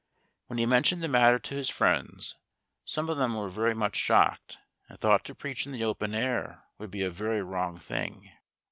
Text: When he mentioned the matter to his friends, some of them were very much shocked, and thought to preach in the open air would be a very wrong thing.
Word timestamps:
When 0.47 0.57
he 0.57 0.65
mentioned 0.65 1.03
the 1.03 1.07
matter 1.07 1.37
to 1.37 1.55
his 1.55 1.69
friends, 1.69 2.35
some 2.83 3.07
of 3.07 3.19
them 3.19 3.35
were 3.35 3.49
very 3.51 3.75
much 3.75 3.95
shocked, 3.95 4.57
and 4.89 4.97
thought 4.99 5.23
to 5.25 5.35
preach 5.35 5.67
in 5.67 5.73
the 5.73 5.83
open 5.83 6.15
air 6.15 6.63
would 6.79 6.89
be 6.89 7.03
a 7.03 7.11
very 7.11 7.43
wrong 7.43 7.77
thing. 7.77 8.31